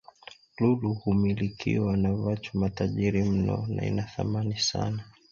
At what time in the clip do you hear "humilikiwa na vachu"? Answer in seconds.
0.93-2.57